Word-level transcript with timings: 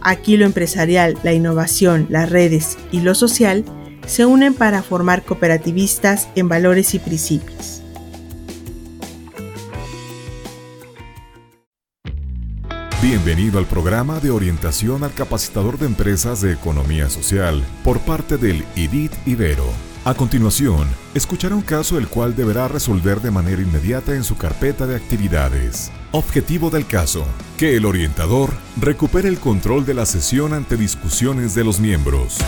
Aquí 0.00 0.36
lo 0.36 0.46
empresarial, 0.46 1.18
la 1.22 1.32
innovación, 1.32 2.06
las 2.08 2.30
redes 2.30 2.78
y 2.92 3.00
lo 3.00 3.14
social 3.14 3.64
se 4.06 4.24
unen 4.24 4.54
para 4.54 4.82
formar 4.82 5.24
cooperativistas 5.24 6.28
en 6.34 6.48
valores 6.48 6.94
y 6.94 6.98
principios. 6.98 7.82
Bienvenido 13.02 13.58
al 13.58 13.66
programa 13.66 14.18
de 14.20 14.30
orientación 14.30 15.04
al 15.04 15.14
capacitador 15.14 15.78
de 15.78 15.86
empresas 15.86 16.40
de 16.40 16.52
economía 16.52 17.08
social 17.08 17.62
por 17.84 18.00
parte 18.00 18.36
del 18.36 18.64
IDIT 18.76 19.12
Ibero 19.26 19.87
a 20.08 20.14
continuación, 20.14 20.88
escuchará 21.12 21.54
un 21.54 21.60
caso 21.60 21.98
el 21.98 22.08
cual 22.08 22.34
deberá 22.34 22.66
resolver 22.66 23.20
de 23.20 23.30
manera 23.30 23.60
inmediata 23.60 24.14
en 24.14 24.24
su 24.24 24.38
carpeta 24.38 24.86
de 24.86 24.96
actividades. 24.96 25.92
Objetivo 26.12 26.70
del 26.70 26.86
caso, 26.86 27.26
que 27.58 27.76
el 27.76 27.84
orientador 27.84 28.54
recupere 28.80 29.28
el 29.28 29.38
control 29.38 29.84
de 29.84 29.92
la 29.92 30.06
sesión 30.06 30.54
ante 30.54 30.78
discusiones 30.78 31.54
de 31.54 31.62
los 31.62 31.78
miembros. 31.78 32.38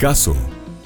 Caso. 0.00 0.34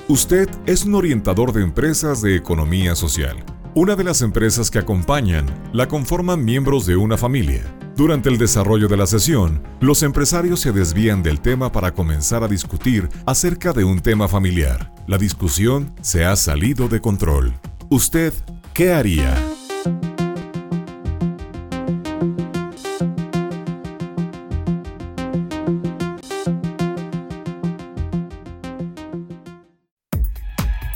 Usted 0.06 0.50
es 0.66 0.84
un 0.84 0.96
orientador 0.96 1.54
de 1.54 1.62
empresas 1.62 2.20
de 2.20 2.36
economía 2.36 2.94
social. 2.94 3.42
Una 3.74 3.96
de 3.96 4.04
las 4.04 4.20
empresas 4.20 4.70
que 4.70 4.80
acompañan 4.80 5.46
la 5.72 5.88
conforman 5.88 6.44
miembros 6.44 6.84
de 6.84 6.96
una 6.96 7.16
familia. 7.16 7.62
Durante 7.96 8.28
el 8.28 8.38
desarrollo 8.38 8.88
de 8.88 8.96
la 8.96 9.06
sesión, 9.06 9.62
los 9.80 10.02
empresarios 10.02 10.58
se 10.58 10.72
desvían 10.72 11.22
del 11.22 11.40
tema 11.40 11.70
para 11.70 11.94
comenzar 11.94 12.42
a 12.42 12.48
discutir 12.48 13.08
acerca 13.24 13.72
de 13.72 13.84
un 13.84 14.00
tema 14.00 14.26
familiar. 14.26 14.92
La 15.06 15.16
discusión 15.16 15.94
se 16.00 16.24
ha 16.24 16.34
salido 16.34 16.88
de 16.88 17.00
control. 17.00 17.54
¿Usted 17.90 18.34
qué 18.72 18.92
haría? 18.92 19.40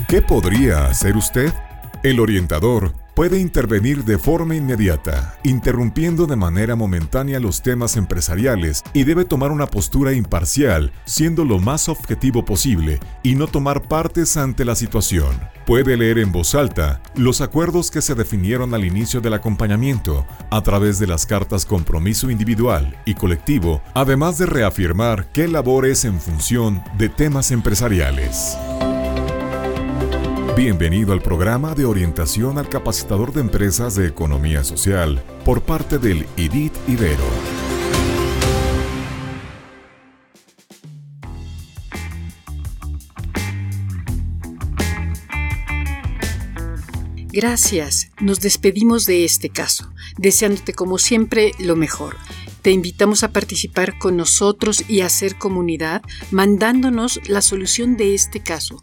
¿Qué 0.09 0.21
podría 0.21 0.87
hacer 0.87 1.17
usted? 1.17 1.53
El 2.03 2.19
orientador 2.19 2.93
puede 3.19 3.41
intervenir 3.41 4.05
de 4.05 4.17
forma 4.17 4.55
inmediata, 4.55 5.37
interrumpiendo 5.43 6.27
de 6.27 6.37
manera 6.37 6.77
momentánea 6.77 7.41
los 7.41 7.63
temas 7.63 7.97
empresariales 7.97 8.85
y 8.93 9.03
debe 9.03 9.25
tomar 9.25 9.51
una 9.51 9.67
postura 9.67 10.13
imparcial, 10.13 10.93
siendo 11.05 11.45
lo 11.45 11.59
más 11.59 11.89
objetivo 11.89 12.45
posible 12.45 13.01
y 13.25 13.35
no 13.35 13.49
tomar 13.49 13.89
partes 13.89 14.37
ante 14.37 14.65
la 14.65 14.77
situación. 14.77 15.37
Puede 15.67 15.97
leer 15.97 16.19
en 16.19 16.31
voz 16.31 16.55
alta 16.55 17.03
los 17.17 17.41
acuerdos 17.41 17.91
que 17.91 18.03
se 18.03 18.15
definieron 18.15 18.73
al 18.73 18.85
inicio 18.85 19.21
del 19.21 19.35
acompañamiento 19.35 20.25
a 20.53 20.63
través 20.63 21.01
de 21.01 21.09
las 21.09 21.27
cartas 21.27 21.67
compromiso 21.67 22.31
individual 22.31 22.97
y 23.05 23.15
colectivo, 23.15 23.83
además 23.95 24.39
de 24.39 24.47
reafirmar 24.47 25.33
qué 25.33 25.49
labores 25.49 26.05
en 26.05 26.21
función 26.21 26.85
de 26.97 27.09
temas 27.09 27.51
empresariales. 27.51 28.57
Bienvenido 30.59 31.13
al 31.13 31.23
programa 31.23 31.77
de 31.77 31.85
orientación 31.85 32.59
al 32.59 32.69
capacitador 32.69 33.33
de 33.33 33.43
empresas 33.43 33.95
de 33.95 34.09
economía 34.09 34.65
social 34.65 35.23
por 35.45 35.63
parte 35.63 35.99
del 35.99 36.27
IDIT 36.37 36.73
Ibero. 36.89 37.23
Gracias, 47.33 48.11
nos 48.21 48.41
despedimos 48.41 49.07
de 49.07 49.25
este 49.25 49.51
caso, 49.51 49.93
deseándote 50.17 50.73
como 50.75 50.99
siempre 50.99 51.53
lo 51.61 51.77
mejor. 51.77 52.17
Te 52.63 52.73
invitamos 52.73 53.23
a 53.23 53.31
participar 53.31 53.97
con 54.01 54.17
nosotros 54.17 54.83
y 54.89 55.03
a 55.03 55.07
hacer 55.07 55.39
comunidad 55.39 56.03
mandándonos 56.33 57.21
la 57.29 57.43
solución 57.43 57.97
de 57.97 58.15
este 58.15 58.41
caso 58.41 58.83